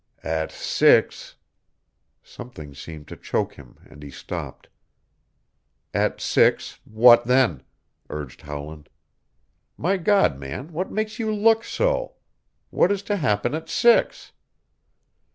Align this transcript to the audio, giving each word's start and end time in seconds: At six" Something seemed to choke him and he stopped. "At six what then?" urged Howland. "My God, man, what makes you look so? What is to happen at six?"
At 0.23 0.51
six" 0.51 1.35
Something 2.23 2.73
seemed 2.73 3.07
to 3.09 3.15
choke 3.15 3.53
him 3.53 3.77
and 3.87 4.01
he 4.01 4.09
stopped. 4.09 4.67
"At 5.93 6.19
six 6.19 6.79
what 6.85 7.25
then?" 7.25 7.61
urged 8.09 8.41
Howland. 8.41 8.89
"My 9.77 9.97
God, 9.97 10.39
man, 10.39 10.73
what 10.73 10.89
makes 10.89 11.19
you 11.19 11.31
look 11.31 11.63
so? 11.63 12.15
What 12.71 12.91
is 12.91 13.03
to 13.03 13.15
happen 13.17 13.53
at 13.53 13.69
six?" 13.69 14.31